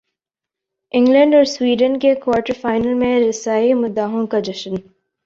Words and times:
England 0.93 1.35
اور 1.35 1.43
Sweden 1.47 1.99
کی 1.99 2.13
quarter 2.15 2.53
final 2.61 2.93
میں 2.93 3.19
رسائی 3.19 3.73
مداحوں 3.75 4.25
کا 4.27 4.39
جشن 4.39 4.75